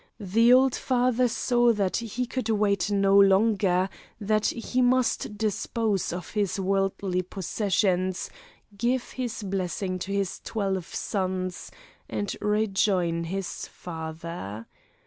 The 0.19 0.51
old 0.51 0.73
father 0.73 1.27
saw 1.27 1.71
that 1.73 1.97
he 1.97 2.25
could 2.25 2.49
wait 2.49 2.89
no 2.89 3.19
longer, 3.19 3.87
that 4.19 4.47
he 4.47 4.81
must 4.81 5.37
dispose 5.37 6.11
of 6.11 6.31
his 6.31 6.59
worldly 6.59 7.21
possessions, 7.21 8.31
give 8.75 9.11
his 9.11 9.43
blessing 9.43 9.99
to 9.99 10.11
his 10.11 10.39
twelve 10.43 10.87
sons 10.87 11.69
and 12.09 12.35
rejoin 12.41 13.25
his 13.25 13.67
Father. 13.67 14.65